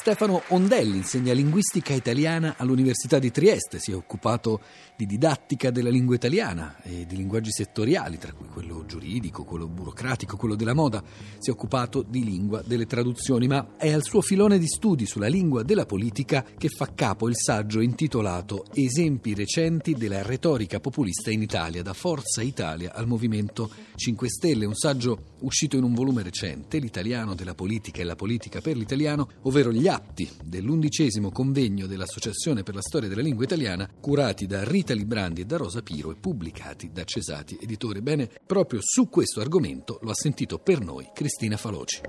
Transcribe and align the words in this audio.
Stefano 0.00 0.44
Ondelli 0.48 0.96
insegna 0.96 1.34
linguistica 1.34 1.92
italiana 1.92 2.54
all'Università 2.56 3.18
di 3.18 3.30
Trieste, 3.30 3.78
si 3.78 3.90
è 3.90 3.94
occupato 3.94 4.62
di 4.96 5.04
didattica 5.04 5.70
della 5.70 5.90
lingua 5.90 6.14
italiana 6.14 6.80
e 6.82 7.04
di 7.04 7.16
linguaggi 7.16 7.50
settoriali, 7.50 8.16
tra 8.16 8.32
cui 8.32 8.46
quello 8.46 8.86
giuridico, 8.86 9.44
quello 9.44 9.68
burocratico, 9.68 10.38
quello 10.38 10.54
della 10.54 10.72
moda, 10.72 11.04
si 11.38 11.50
è 11.50 11.52
occupato 11.52 12.02
di 12.02 12.24
lingua 12.24 12.62
delle 12.64 12.86
traduzioni, 12.86 13.46
ma 13.46 13.76
è 13.76 13.92
al 13.92 14.02
suo 14.02 14.22
filone 14.22 14.58
di 14.58 14.66
studi 14.66 15.04
sulla 15.04 15.26
lingua 15.26 15.64
della 15.64 15.84
politica 15.84 16.46
che 16.56 16.70
fa 16.70 16.94
capo 16.94 17.28
il 17.28 17.36
saggio 17.36 17.82
intitolato 17.82 18.64
Esempi 18.72 19.34
recenti 19.34 19.92
della 19.92 20.22
retorica 20.22 20.80
populista 20.80 21.30
in 21.30 21.42
Italia, 21.42 21.82
da 21.82 21.92
Forza 21.92 22.40
Italia 22.40 22.94
al 22.94 23.06
Movimento 23.06 23.70
5 23.96 24.28
Stelle, 24.30 24.64
un 24.64 24.74
saggio 24.74 25.36
uscito 25.40 25.76
in 25.76 25.82
un 25.82 25.92
volume 25.92 26.22
recente, 26.22 26.78
L'italiano 26.78 27.34
della 27.34 27.54
politica 27.54 28.00
e 28.00 28.04
la 28.04 28.16
politica 28.16 28.62
per 28.62 28.78
l'italiano, 28.78 29.28
ovvero 29.42 29.70
gli 29.70 29.88
atti 29.90 30.30
dell'undicesimo 30.44 31.30
convegno 31.30 31.86
dell'Associazione 31.86 32.62
per 32.62 32.74
la 32.74 32.80
storia 32.80 33.08
della 33.08 33.22
lingua 33.22 33.44
italiana, 33.44 33.88
curati 34.00 34.46
da 34.46 34.64
Rita 34.64 34.94
Librandi 34.94 35.42
e 35.42 35.44
da 35.44 35.56
Rosa 35.56 35.82
Piro 35.82 36.10
e 36.10 36.16
pubblicati 36.16 36.90
da 36.92 37.04
Cesati 37.04 37.58
Editore. 37.60 38.02
Bene, 38.02 38.30
proprio 38.46 38.80
su 38.82 39.08
questo 39.08 39.40
argomento 39.40 39.98
lo 40.02 40.10
ha 40.10 40.14
sentito 40.14 40.58
per 40.58 40.80
noi 40.80 41.10
Cristina 41.12 41.56
Faloci. 41.56 42.00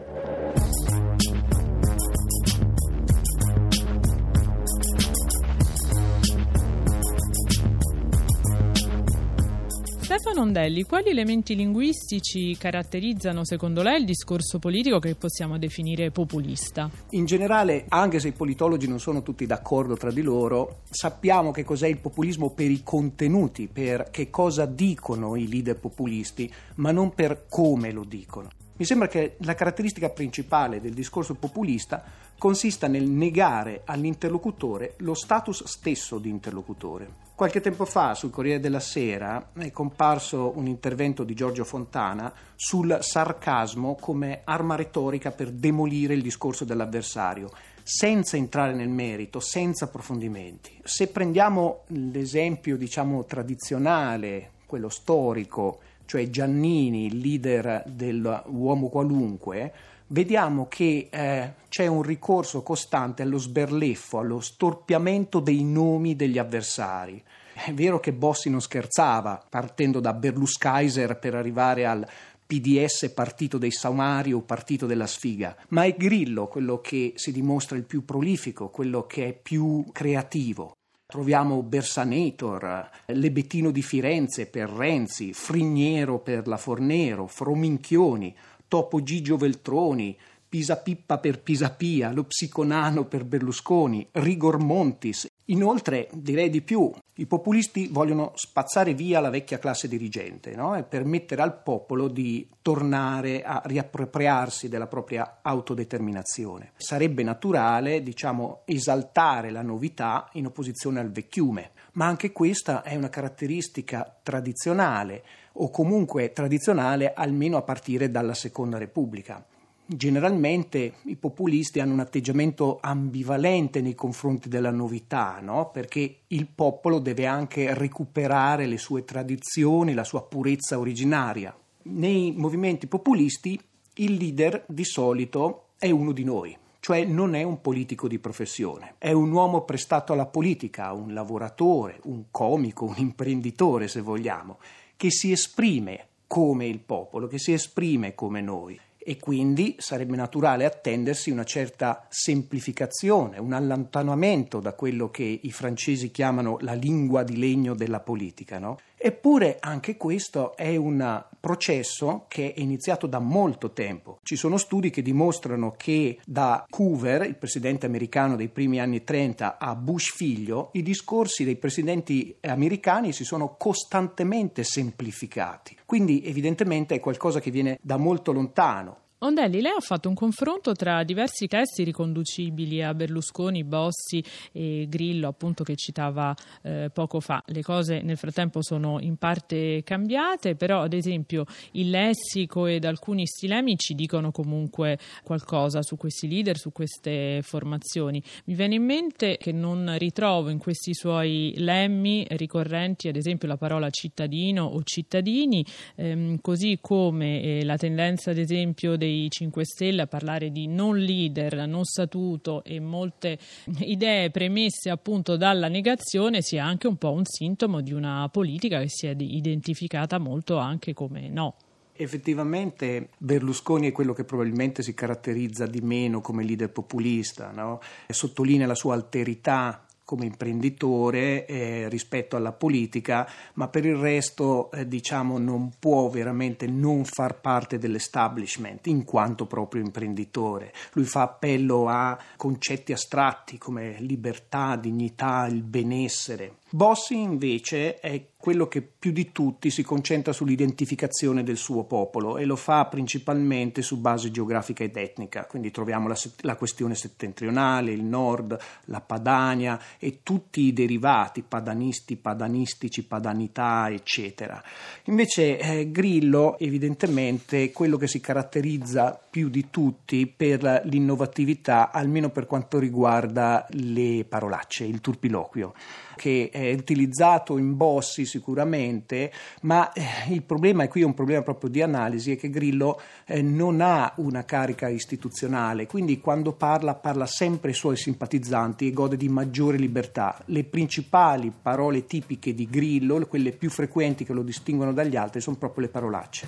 Stefano 10.11 10.41
Ondelli, 10.41 10.83
quali 10.83 11.09
elementi 11.09 11.55
linguistici 11.55 12.57
caratterizzano 12.57 13.45
secondo 13.45 13.81
lei 13.81 13.99
il 13.99 14.05
discorso 14.05 14.59
politico 14.59 14.99
che 14.99 15.15
possiamo 15.15 15.57
definire 15.57 16.11
populista? 16.11 16.89
In 17.11 17.23
generale, 17.23 17.85
anche 17.87 18.19
se 18.19 18.27
i 18.27 18.33
politologi 18.33 18.89
non 18.89 18.99
sono 18.99 19.23
tutti 19.23 19.45
d'accordo 19.45 19.95
tra 19.95 20.11
di 20.11 20.21
loro, 20.21 20.81
sappiamo 20.89 21.51
che 21.51 21.63
cos'è 21.63 21.87
il 21.87 21.99
populismo 21.99 22.49
per 22.49 22.69
i 22.69 22.81
contenuti, 22.83 23.69
per 23.71 24.09
che 24.11 24.29
cosa 24.29 24.65
dicono 24.65 25.37
i 25.37 25.47
leader 25.47 25.77
populisti, 25.77 26.51
ma 26.75 26.91
non 26.91 27.13
per 27.13 27.45
come 27.47 27.93
lo 27.93 28.03
dicono. 28.03 28.49
Mi 28.81 28.87
sembra 28.87 29.07
che 29.07 29.35
la 29.41 29.53
caratteristica 29.53 30.09
principale 30.09 30.81
del 30.81 30.95
discorso 30.95 31.35
populista 31.35 32.03
consista 32.35 32.87
nel 32.87 33.07
negare 33.07 33.83
all'interlocutore 33.85 34.95
lo 34.97 35.13
status 35.13 35.65
stesso 35.65 36.17
di 36.17 36.29
interlocutore. 36.29 37.07
Qualche 37.35 37.61
tempo 37.61 37.85
fa 37.85 38.15
sul 38.15 38.31
Corriere 38.31 38.59
della 38.59 38.79
Sera 38.79 39.51
è 39.53 39.69
comparso 39.69 40.53
un 40.55 40.65
intervento 40.65 41.23
di 41.23 41.35
Giorgio 41.35 41.63
Fontana 41.63 42.33
sul 42.55 42.97
sarcasmo 43.01 43.97
come 44.01 44.41
arma 44.45 44.73
retorica 44.73 45.29
per 45.29 45.51
demolire 45.51 46.15
il 46.15 46.23
discorso 46.23 46.65
dell'avversario 46.65 47.51
senza 47.83 48.35
entrare 48.35 48.73
nel 48.73 48.89
merito, 48.89 49.39
senza 49.39 49.85
approfondimenti. 49.85 50.79
Se 50.83 51.05
prendiamo 51.09 51.81
l'esempio, 51.89 52.77
diciamo, 52.77 53.25
tradizionale, 53.25 54.53
quello 54.65 54.89
storico, 54.89 55.81
cioè 56.11 56.29
Giannini, 56.29 57.21
leader 57.21 57.85
dell'uomo 57.87 58.89
qualunque, 58.89 59.71
vediamo 60.07 60.67
che 60.67 61.07
eh, 61.09 61.53
c'è 61.69 61.87
un 61.87 62.01
ricorso 62.01 62.63
costante 62.63 63.21
allo 63.21 63.37
sberleffo, 63.37 64.19
allo 64.19 64.41
storpiamento 64.41 65.39
dei 65.39 65.63
nomi 65.63 66.17
degli 66.17 66.37
avversari. 66.37 67.23
È 67.53 67.71
vero 67.71 68.01
che 68.01 68.11
Bossi 68.11 68.49
non 68.49 68.59
scherzava, 68.59 69.41
partendo 69.49 70.01
da 70.01 70.11
Berluscaiser 70.11 71.17
per 71.17 71.33
arrivare 71.33 71.85
al 71.85 72.05
PDS 72.45 73.13
partito 73.15 73.57
dei 73.57 73.71
Saumari 73.71 74.33
o 74.33 74.41
partito 74.41 74.85
della 74.85 75.07
sfiga, 75.07 75.55
ma 75.69 75.85
è 75.85 75.95
Grillo 75.95 76.47
quello 76.47 76.81
che 76.81 77.13
si 77.15 77.31
dimostra 77.31 77.77
il 77.77 77.85
più 77.85 78.03
prolifico, 78.03 78.67
quello 78.67 79.05
che 79.07 79.29
è 79.29 79.33
più 79.33 79.85
creativo. 79.93 80.73
Troviamo 81.11 81.61
Bersanator, 81.61 82.89
Lebettino 83.07 83.71
di 83.71 83.81
Firenze 83.81 84.45
per 84.45 84.69
Renzi, 84.69 85.33
Frignero 85.33 86.19
per 86.19 86.47
la 86.47 86.55
Fornero, 86.55 87.27
Frominchioni, 87.27 88.33
Topo 88.69 89.03
Gigio 89.03 89.35
Veltroni, 89.35 90.17
Pisapippa 90.47 91.17
per 91.17 91.41
Pisapia, 91.41 92.13
lo 92.13 92.23
psiconano 92.23 93.03
per 93.03 93.25
Berlusconi, 93.25 94.07
Rigor 94.11 94.59
Montis. 94.59 95.27
Inoltre, 95.51 96.07
direi 96.13 96.49
di 96.49 96.61
più, 96.61 96.89
i 97.15 97.25
populisti 97.25 97.89
vogliono 97.91 98.31
spazzare 98.35 98.93
via 98.93 99.19
la 99.19 99.29
vecchia 99.29 99.59
classe 99.59 99.89
dirigente 99.89 100.55
no? 100.55 100.77
e 100.77 100.83
permettere 100.83 101.41
al 101.41 101.61
popolo 101.61 102.07
di 102.07 102.49
tornare 102.61 103.43
a 103.43 103.61
riappropriarsi 103.65 104.69
della 104.69 104.87
propria 104.87 105.39
autodeterminazione. 105.41 106.71
Sarebbe 106.77 107.23
naturale, 107.23 108.01
diciamo, 108.01 108.61
esaltare 108.63 109.51
la 109.51 109.61
novità 109.61 110.29
in 110.33 110.45
opposizione 110.45 111.01
al 111.01 111.11
vecchiume, 111.11 111.71
ma 111.93 112.05
anche 112.05 112.31
questa 112.31 112.81
è 112.81 112.95
una 112.95 113.09
caratteristica 113.09 114.19
tradizionale 114.23 115.23
o 115.53 115.69
comunque 115.69 116.31
tradizionale 116.31 117.13
almeno 117.13 117.57
a 117.57 117.61
partire 117.61 118.09
dalla 118.09 118.33
Seconda 118.33 118.77
Repubblica. 118.77 119.45
Generalmente 119.93 120.93
i 121.07 121.17
populisti 121.17 121.81
hanno 121.81 121.91
un 121.91 121.99
atteggiamento 121.99 122.77
ambivalente 122.81 123.81
nei 123.81 123.93
confronti 123.93 124.47
della 124.47 124.71
novità, 124.71 125.39
no? 125.41 125.69
perché 125.69 126.19
il 126.27 126.47
popolo 126.47 126.99
deve 126.99 127.25
anche 127.25 127.73
recuperare 127.73 128.67
le 128.67 128.77
sue 128.77 129.03
tradizioni, 129.03 129.93
la 129.93 130.05
sua 130.05 130.23
purezza 130.23 130.79
originaria. 130.79 131.53
Nei 131.83 132.33
movimenti 132.37 132.87
populisti 132.87 133.59
il 133.95 134.13
leader 134.13 134.63
di 134.65 134.85
solito 134.85 135.71
è 135.77 135.89
uno 135.89 136.13
di 136.13 136.23
noi, 136.23 136.57
cioè 136.79 137.03
non 137.03 137.35
è 137.35 137.43
un 137.43 137.59
politico 137.59 138.07
di 138.07 138.17
professione, 138.17 138.95
è 138.97 139.11
un 139.11 139.29
uomo 139.29 139.65
prestato 139.65 140.13
alla 140.13 140.25
politica, 140.25 140.93
un 140.93 141.13
lavoratore, 141.13 141.99
un 142.03 142.27
comico, 142.31 142.85
un 142.85 142.95
imprenditore 142.95 143.89
se 143.89 143.99
vogliamo, 143.99 144.57
che 144.95 145.11
si 145.11 145.33
esprime 145.33 146.07
come 146.27 146.65
il 146.65 146.79
popolo, 146.79 147.27
che 147.27 147.39
si 147.39 147.51
esprime 147.51 148.15
come 148.15 148.39
noi 148.39 148.79
e 149.03 149.17
quindi 149.17 149.75
sarebbe 149.79 150.15
naturale 150.15 150.65
attendersi 150.65 151.31
una 151.31 151.43
certa 151.43 152.05
semplificazione, 152.09 153.39
un 153.39 153.53
allontanamento 153.53 154.59
da 154.59 154.73
quello 154.73 155.09
che 155.09 155.39
i 155.41 155.51
francesi 155.51 156.11
chiamano 156.11 156.57
la 156.61 156.73
lingua 156.73 157.23
di 157.23 157.37
legno 157.37 157.73
della 157.73 157.99
politica. 157.99 158.59
No? 158.59 158.77
Eppure 159.03 159.57
anche 159.59 159.97
questo 159.97 160.55
è 160.55 160.75
un 160.75 161.25
processo 161.39 162.25
che 162.27 162.53
è 162.53 162.59
iniziato 162.59 163.07
da 163.07 163.17
molto 163.17 163.71
tempo. 163.71 164.19
Ci 164.21 164.35
sono 164.35 164.57
studi 164.57 164.91
che 164.91 165.01
dimostrano 165.01 165.73
che 165.75 166.19
da 166.23 166.63
Hoover, 166.69 167.23
il 167.23 167.35
presidente 167.35 167.87
americano 167.87 168.35
dei 168.35 168.47
primi 168.47 168.79
anni 168.79 169.03
30, 169.03 169.57
a 169.57 169.75
Bush 169.75 170.13
figlio, 170.13 170.69
i 170.73 170.83
discorsi 170.83 171.43
dei 171.43 171.55
presidenti 171.55 172.37
americani 172.41 173.11
si 173.11 173.23
sono 173.23 173.55
costantemente 173.57 174.63
semplificati. 174.63 175.77
Quindi 175.83 176.23
evidentemente 176.23 176.93
è 176.93 176.99
qualcosa 176.99 177.39
che 177.39 177.49
viene 177.49 177.79
da 177.81 177.97
molto 177.97 178.31
lontano. 178.31 178.97
Ondelli, 179.23 179.61
lei 179.61 179.73
ha 179.77 179.81
fatto 179.81 180.09
un 180.09 180.15
confronto 180.15 180.73
tra 180.73 181.03
diversi 181.03 181.45
testi 181.45 181.83
riconducibili 181.83 182.81
a 182.81 182.95
Berlusconi, 182.95 183.63
Bossi 183.63 184.23
e 184.51 184.87
Grillo, 184.89 185.27
appunto 185.27 185.63
che 185.63 185.75
citava 185.75 186.35
eh, 186.63 186.89
poco 186.91 187.19
fa. 187.19 187.43
Le 187.45 187.61
cose 187.61 188.01
nel 188.01 188.17
frattempo 188.17 188.63
sono 188.63 188.99
in 188.99 189.17
parte 189.17 189.83
cambiate, 189.83 190.55
però 190.55 190.81
ad 190.81 190.93
esempio 190.93 191.45
il 191.73 191.91
lessico 191.91 192.65
ed 192.65 192.83
alcuni 192.83 193.27
stilemi 193.27 193.77
ci 193.77 193.93
dicono 193.93 194.31
comunque 194.31 194.97
qualcosa 195.23 195.83
su 195.83 195.97
questi 195.97 196.27
leader, 196.27 196.57
su 196.57 196.71
queste 196.71 197.41
formazioni. 197.43 198.23
Mi 198.45 198.55
viene 198.55 198.73
in 198.73 198.83
mente 198.85 199.37
che 199.37 199.51
non 199.51 199.99
ritrovo 199.99 200.49
in 200.49 200.57
questi 200.57 200.95
suoi 200.95 201.53
lemmi 201.57 202.25
ricorrenti 202.31 203.07
ad 203.07 203.17
esempio 203.17 203.47
la 203.47 203.57
parola 203.57 203.91
cittadino 203.91 204.65
o 204.65 204.81
cittadini, 204.81 205.63
ehm, 205.95 206.41
così 206.41 206.79
come 206.81 207.43
eh, 207.43 207.65
la 207.65 207.77
tendenza 207.77 208.31
ad 208.31 208.39
esempio 208.39 208.95
dei 208.97 209.09
dei 209.11 209.29
5 209.29 209.65
Stelle 209.65 210.03
a 210.03 210.07
parlare 210.07 210.51
di 210.51 210.67
non 210.67 210.97
leader, 210.97 211.67
non 211.67 211.83
statuto 211.83 212.63
e 212.63 212.79
molte 212.79 213.37
idee 213.79 214.31
premesse 214.31 214.89
appunto 214.89 215.35
dalla 215.35 215.67
negazione 215.67 216.41
sia 216.41 216.65
anche 216.65 216.87
un 216.87 216.95
po' 216.95 217.11
un 217.11 217.25
sintomo 217.25 217.81
di 217.81 217.91
una 217.91 218.27
politica 218.31 218.79
che 218.79 218.89
si 218.89 219.07
è 219.07 219.15
identificata 219.17 220.17
molto 220.17 220.57
anche 220.57 220.93
come 220.93 221.27
no. 221.29 221.55
Effettivamente 221.93 223.09
Berlusconi 223.17 223.87
è 223.87 223.91
quello 223.91 224.13
che 224.13 224.23
probabilmente 224.23 224.81
si 224.81 224.93
caratterizza 224.93 225.67
di 225.67 225.81
meno 225.81 226.21
come 226.21 226.43
leader 226.43 226.71
populista, 226.71 227.51
no? 227.51 227.79
sottolinea 228.07 228.65
la 228.65 228.75
sua 228.75 228.95
alterità 228.95 229.85
come 230.11 230.25
imprenditore 230.25 231.45
eh, 231.45 231.87
rispetto 231.87 232.35
alla 232.35 232.51
politica, 232.51 233.25
ma 233.53 233.69
per 233.69 233.85
il 233.85 233.95
resto 233.95 234.69
eh, 234.71 234.85
diciamo 234.85 235.37
non 235.37 235.71
può 235.79 236.09
veramente 236.09 236.67
non 236.67 237.05
far 237.05 237.39
parte 237.39 237.77
dell'establishment 237.77 238.87
in 238.87 239.05
quanto 239.05 239.45
proprio 239.45 239.81
imprenditore. 239.81 240.73
Lui 240.95 241.05
fa 241.05 241.21
appello 241.21 241.87
a 241.87 242.19
concetti 242.35 242.91
astratti 242.91 243.57
come 243.57 244.01
libertà, 244.01 244.75
dignità, 244.75 245.47
il 245.47 245.63
benessere. 245.63 246.55
Bossi 246.69 247.17
invece 247.17 248.01
è 248.01 248.25
quello 248.41 248.67
che 248.67 248.81
più 248.81 249.11
di 249.11 249.31
tutti 249.31 249.69
si 249.69 249.83
concentra 249.83 250.33
sull'identificazione 250.33 251.43
del 251.43 251.57
suo 251.57 251.83
popolo 251.83 252.37
e 252.37 252.45
lo 252.45 252.55
fa 252.55 252.85
principalmente 252.85 253.83
su 253.83 254.01
base 254.01 254.31
geografica 254.31 254.83
ed 254.83 254.97
etnica, 254.97 255.45
quindi 255.45 255.69
troviamo 255.69 256.07
la, 256.07 256.17
la, 256.41 256.55
questione 256.55 256.95
settentrionale, 256.95 257.91
il 257.91 258.03
nord, 258.03 258.57
la 258.85 258.99
Padania 258.99 259.79
e 259.99 260.19
tutti 260.23 260.61
i 260.61 260.73
derivati 260.73 261.43
padanisti, 261.43 262.15
padanistici, 262.15 263.03
padanità, 263.03 263.87
eccetera. 263.89 264.61
Invece 265.05 265.59
eh, 265.59 265.91
Grillo 265.91 266.57
evidentemente 266.57 267.63
è 267.65 267.71
quello 267.71 267.97
che 267.97 268.07
si 268.07 268.19
caratterizza 268.19 269.21
più 269.29 269.49
di 269.49 269.67
tutti 269.69 270.25
per 270.25 270.81
l'innovatività, 270.85 271.91
almeno 271.91 272.29
per 272.31 272.47
quanto 272.47 272.79
riguarda 272.79 273.67
le 273.69 274.25
parolacce, 274.27 274.83
il 274.83 274.99
turpiloquio 274.99 275.73
che 276.21 276.49
è 276.51 276.73
utilizzato 276.73 277.57
in 277.57 277.75
Bossi 277.75 278.25
sicuramente, 278.31 279.31
ma 279.61 279.91
eh, 279.91 280.03
il 280.29 280.43
problema, 280.43 280.83
e 280.83 280.87
qui 280.87 281.01
è 281.01 281.05
un 281.05 281.13
problema 281.13 281.41
proprio 281.41 281.69
di 281.69 281.81
analisi, 281.81 282.31
è 282.31 282.37
che 282.37 282.49
Grillo 282.49 282.99
eh, 283.25 283.41
non 283.41 283.81
ha 283.81 284.13
una 284.17 284.45
carica 284.45 284.87
istituzionale, 284.87 285.85
quindi 285.85 286.19
quando 286.19 286.53
parla 286.53 286.95
parla 286.95 287.25
sempre 287.25 287.69
ai 287.69 287.75
suoi 287.75 287.97
simpatizzanti 287.97 288.87
e 288.87 288.93
gode 288.93 289.17
di 289.17 289.27
maggiore 289.27 289.77
libertà. 289.77 290.41
Le 290.45 290.63
principali 290.63 291.51
parole 291.51 292.05
tipiche 292.05 292.53
di 292.53 292.67
Grillo, 292.69 293.25
quelle 293.27 293.51
più 293.51 293.69
frequenti 293.69 294.23
che 294.23 294.33
lo 294.33 294.43
distinguono 294.43 294.93
dagli 294.93 295.17
altri, 295.17 295.41
sono 295.41 295.57
proprio 295.57 295.83
le 295.85 295.89
parolacce. 295.89 296.47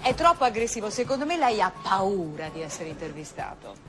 È 0.00 0.14
troppo 0.14 0.44
aggressivo, 0.44 0.88
secondo 0.88 1.26
me 1.26 1.36
lei 1.36 1.60
ha 1.60 1.70
paura 1.70 2.48
di 2.48 2.62
essere 2.62 2.88
intervistato. 2.88 3.87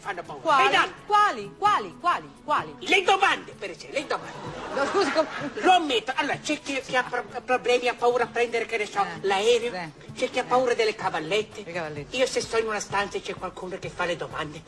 Mi 0.00 0.06
fanno 0.06 0.22
paura. 0.22 0.40
Quali? 0.42 0.92
Quali? 1.06 1.54
Quali? 1.58 1.96
Quali? 2.00 2.30
Quali? 2.42 2.74
Le 2.80 3.02
domande, 3.02 3.52
per 3.52 3.70
esempio, 3.70 4.00
le 4.00 4.06
domande. 4.06 4.32
No, 4.74 4.86
scusi, 4.86 5.10
com- 5.12 5.26
Lo 5.62 5.72
ammetto, 5.72 6.12
allora 6.16 6.38
c'è 6.38 6.58
chi, 6.60 6.80
chi 6.80 6.96
ha 6.96 7.02
pro- 7.02 7.24
problemi, 7.44 7.88
ha 7.88 7.94
paura 7.94 8.24
a 8.24 8.26
prendere, 8.26 8.64
che 8.64 8.78
ne 8.78 8.86
so, 8.86 9.02
Eh, 9.02 9.18
l'aereo, 9.26 9.72
sì. 9.72 10.12
c'è 10.14 10.30
chi 10.30 10.38
ha 10.38 10.44
paura 10.44 10.72
delle 10.74 10.94
cavallette. 10.94 11.62
Le 11.64 11.72
cavallette. 11.72 12.16
Io 12.16 12.26
se 12.26 12.40
sto 12.40 12.56
in 12.58 12.66
una 12.66 12.80
stanza 12.80 13.18
e 13.18 13.20
c'è 13.20 13.34
qualcuno 13.34 13.78
che 13.78 13.90
fa 13.90 14.06
le 14.06 14.16
domande, 14.16 14.62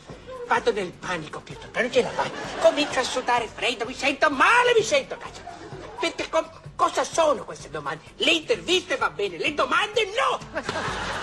vado 0.46 0.70
nel 0.73 0.93
panico 0.93 1.40
piuttosto, 1.40 1.70
però 1.70 1.85
non 1.85 1.93
ce 1.93 2.02
la 2.02 2.11
faccio. 2.11 2.31
Comincio 2.61 3.00
a 3.00 3.05
sudare 3.05 3.49
freddo, 3.52 3.87
mi 3.87 3.94
sento 3.94 4.28
male, 4.31 4.75
mi 4.76 4.82
sento 4.85 5.17
cazzo. 5.17 5.40
Perché 5.99 6.28
com- 6.28 6.50
cosa 6.76 7.05
sono 7.05 7.44
queste 7.44 7.70
domande? 7.70 8.02
Le 8.17 8.31
interviste 8.32 8.96
va 8.96 9.08
bene, 9.11 9.38
le 9.38 9.55
domande 9.55 10.05
no! 10.05 11.21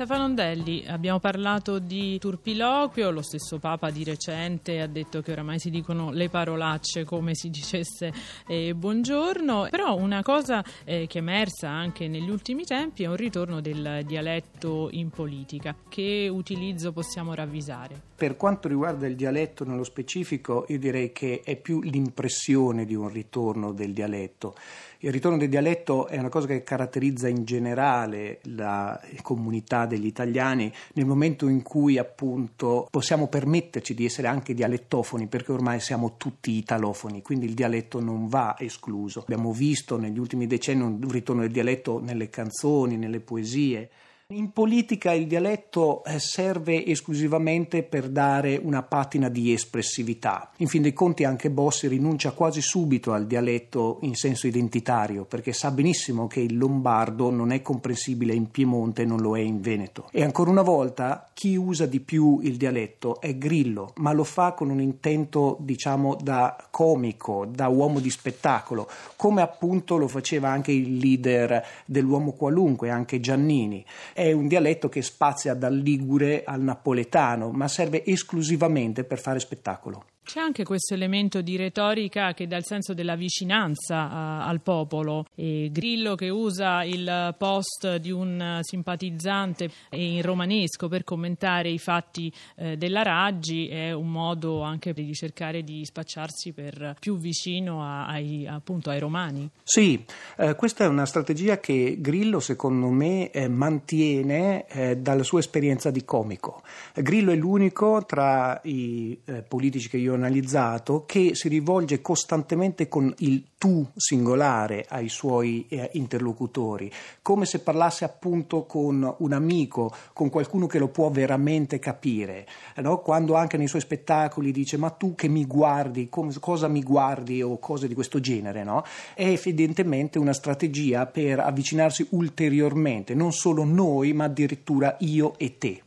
Stefano 0.00 0.24
Ondelli, 0.24 0.82
abbiamo 0.86 1.18
parlato 1.18 1.78
di 1.78 2.18
turpiloquio, 2.18 3.10
lo 3.10 3.20
stesso 3.20 3.58
Papa 3.58 3.90
di 3.90 4.02
recente 4.02 4.80
ha 4.80 4.86
detto 4.86 5.20
che 5.20 5.32
oramai 5.32 5.58
si 5.58 5.68
dicono 5.68 6.10
le 6.10 6.30
parolacce 6.30 7.04
come 7.04 7.34
si 7.34 7.50
dicesse 7.50 8.10
eh, 8.46 8.72
buongiorno, 8.74 9.68
però 9.70 9.94
una 9.98 10.22
cosa 10.22 10.64
eh, 10.84 11.06
che 11.06 11.18
è 11.18 11.20
emersa 11.20 11.68
anche 11.68 12.08
negli 12.08 12.30
ultimi 12.30 12.64
tempi 12.64 13.02
è 13.02 13.08
un 13.08 13.16
ritorno 13.16 13.60
del 13.60 14.00
dialetto 14.06 14.88
in 14.92 15.10
politica. 15.10 15.76
Che 15.86 16.30
utilizzo 16.32 16.92
possiamo 16.92 17.34
ravvisare? 17.34 18.00
Per 18.16 18.38
quanto 18.38 18.68
riguarda 18.68 19.06
il 19.06 19.16
dialetto 19.16 19.66
nello 19.66 19.84
specifico, 19.84 20.64
io 20.68 20.78
direi 20.78 21.12
che 21.12 21.42
è 21.44 21.56
più 21.56 21.82
l'impressione 21.82 22.86
di 22.86 22.94
un 22.94 23.10
ritorno 23.10 23.72
del 23.72 23.92
dialetto. 23.92 24.54
Il 25.02 25.12
ritorno 25.12 25.38
del 25.38 25.48
dialetto 25.48 26.08
è 26.08 26.18
una 26.18 26.28
cosa 26.28 26.46
che 26.46 26.62
caratterizza 26.62 27.26
in 27.26 27.44
generale 27.44 28.40
la 28.42 29.00
comunità 29.22 29.86
degli 29.86 30.04
italiani 30.04 30.70
nel 30.92 31.06
momento 31.06 31.48
in 31.48 31.62
cui 31.62 31.96
appunto 31.96 32.86
possiamo 32.90 33.26
permetterci 33.26 33.94
di 33.94 34.04
essere 34.04 34.28
anche 34.28 34.52
dialettofoni 34.52 35.26
perché 35.26 35.52
ormai 35.52 35.80
siamo 35.80 36.16
tutti 36.18 36.50
italofoni, 36.52 37.22
quindi 37.22 37.46
il 37.46 37.54
dialetto 37.54 37.98
non 37.98 38.28
va 38.28 38.56
escluso. 38.58 39.20
Abbiamo 39.20 39.52
visto 39.52 39.96
negli 39.96 40.18
ultimi 40.18 40.46
decenni 40.46 40.82
un 40.82 41.08
ritorno 41.08 41.40
del 41.40 41.50
dialetto 41.50 41.98
nelle 41.98 42.28
canzoni, 42.28 42.98
nelle 42.98 43.20
poesie. 43.20 43.88
In 44.32 44.52
politica 44.52 45.12
il 45.12 45.26
dialetto 45.26 46.04
eh, 46.04 46.20
serve 46.20 46.86
esclusivamente 46.86 47.82
per 47.82 48.08
dare 48.08 48.60
una 48.62 48.84
patina 48.84 49.28
di 49.28 49.52
espressività. 49.52 50.52
In 50.58 50.68
fin 50.68 50.82
dei 50.82 50.92
conti 50.92 51.24
anche 51.24 51.50
Bossi 51.50 51.88
rinuncia 51.88 52.30
quasi 52.30 52.60
subito 52.60 53.12
al 53.12 53.26
dialetto 53.26 53.98
in 54.02 54.14
senso 54.14 54.46
identitario 54.46 55.24
perché 55.24 55.52
sa 55.52 55.72
benissimo 55.72 56.28
che 56.28 56.38
il 56.38 56.56
lombardo 56.56 57.30
non 57.30 57.50
è 57.50 57.60
comprensibile 57.60 58.32
in 58.32 58.52
Piemonte 58.52 59.02
e 59.02 59.04
non 59.04 59.20
lo 59.20 59.36
è 59.36 59.40
in 59.40 59.60
Veneto. 59.60 60.08
E 60.12 60.22
ancora 60.22 60.50
una 60.50 60.62
volta 60.62 61.28
chi 61.34 61.56
usa 61.56 61.86
di 61.86 61.98
più 61.98 62.38
il 62.40 62.56
dialetto 62.56 63.20
è 63.20 63.36
Grillo, 63.36 63.94
ma 63.96 64.12
lo 64.12 64.22
fa 64.22 64.52
con 64.52 64.70
un 64.70 64.80
intento 64.80 65.56
diciamo 65.58 66.16
da 66.22 66.68
comico, 66.70 67.46
da 67.46 67.66
uomo 67.66 67.98
di 67.98 68.10
spettacolo, 68.10 68.88
come 69.16 69.42
appunto 69.42 69.96
lo 69.96 70.06
faceva 70.06 70.50
anche 70.50 70.70
il 70.70 70.98
leader 70.98 71.66
dell'uomo 71.84 72.30
qualunque, 72.30 72.90
anche 72.90 73.18
Giannini 73.18 73.84
è 74.20 74.32
un 74.32 74.48
dialetto 74.48 74.90
che 74.90 75.00
spazia 75.00 75.54
dal 75.54 75.74
ligure 75.74 76.44
al 76.44 76.60
napoletano, 76.60 77.48
ma 77.52 77.68
serve 77.68 78.04
esclusivamente 78.04 79.02
per 79.02 79.18
fare 79.18 79.40
spettacolo. 79.40 80.04
C'è 80.22 80.38
anche 80.38 80.64
questo 80.64 80.94
elemento 80.94 81.40
di 81.40 81.56
retorica 81.56 82.34
che 82.34 82.46
dà 82.46 82.56
il 82.56 82.64
senso 82.64 82.94
della 82.94 83.16
vicinanza 83.16 84.04
uh, 84.04 84.48
al 84.48 84.60
popolo. 84.60 85.24
E 85.34 85.70
Grillo 85.72 86.14
che 86.14 86.28
usa 86.28 86.84
il 86.84 87.34
post 87.36 87.96
di 87.96 88.12
un 88.12 88.60
simpatizzante 88.62 89.70
in 89.90 90.22
romanesco 90.22 90.88
per 90.88 91.02
commentare 91.02 91.70
i 91.70 91.78
fatti 91.78 92.32
eh, 92.56 92.76
della 92.76 93.02
Raggi 93.02 93.68
è 93.68 93.92
un 93.92 94.10
modo 94.10 94.62
anche 94.62 94.92
di 94.92 95.12
cercare 95.14 95.64
di 95.64 95.84
spacciarsi 95.84 96.52
per 96.52 96.94
più 97.00 97.16
vicino 97.16 97.82
a, 97.82 98.06
ai, 98.06 98.46
appunto, 98.46 98.90
ai 98.90 99.00
romani. 99.00 99.48
Sì, 99.64 100.04
eh, 100.36 100.54
questa 100.54 100.84
è 100.84 100.86
una 100.86 101.06
strategia 101.06 101.58
che 101.58 101.96
Grillo 101.98 102.38
secondo 102.40 102.88
me 102.88 103.30
eh, 103.30 103.48
mantiene 103.48 104.66
eh, 104.68 104.96
dalla 104.96 105.24
sua 105.24 105.40
esperienza 105.40 105.90
di 105.90 106.04
comico. 106.04 106.62
Grillo 106.94 107.32
è 107.32 107.36
l'unico 107.36 108.04
tra 108.06 108.60
i 108.64 109.18
eh, 109.24 109.42
politici 109.42 109.88
che 109.88 109.96
io 109.96 110.09
ho 110.10 110.14
analizzato 110.14 111.04
che 111.06 111.30
si 111.34 111.48
rivolge 111.48 112.00
costantemente 112.00 112.88
con 112.88 113.12
il 113.18 113.44
tu 113.60 113.86
singolare 113.94 114.86
ai 114.88 115.10
suoi 115.10 115.66
eh, 115.68 115.90
interlocutori, 115.92 116.90
come 117.20 117.44
se 117.44 117.58
parlasse 117.58 118.06
appunto 118.06 118.64
con 118.64 119.16
un 119.18 119.32
amico, 119.34 119.92
con 120.14 120.30
qualcuno 120.30 120.66
che 120.66 120.78
lo 120.78 120.88
può 120.88 121.10
veramente 121.10 121.78
capire. 121.78 122.46
No? 122.76 123.00
Quando 123.00 123.34
anche 123.34 123.58
nei 123.58 123.68
suoi 123.68 123.82
spettacoli 123.82 124.50
dice 124.50 124.78
ma 124.78 124.88
tu 124.88 125.14
che 125.14 125.28
mi 125.28 125.44
guardi, 125.44 126.08
com- 126.08 126.38
cosa 126.38 126.68
mi 126.68 126.82
guardi 126.82 127.42
o 127.42 127.58
cose 127.58 127.86
di 127.86 127.92
questo 127.92 128.18
genere, 128.18 128.64
no? 128.64 128.82
è 129.14 129.26
evidentemente 129.26 130.18
una 130.18 130.32
strategia 130.32 131.04
per 131.04 131.40
avvicinarsi 131.40 132.06
ulteriormente, 132.12 133.14
non 133.14 133.32
solo 133.32 133.64
noi 133.64 134.14
ma 134.14 134.24
addirittura 134.24 134.96
io 135.00 135.34
e 135.36 135.58
te. 135.58 135.82